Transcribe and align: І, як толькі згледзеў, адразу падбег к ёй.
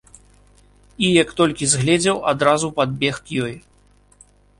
І, 1.03 1.09
як 1.21 1.29
толькі 1.41 1.69
згледзеў, 1.73 2.17
адразу 2.31 2.67
падбег 2.79 3.15
к 3.29 3.45
ёй. 3.49 3.53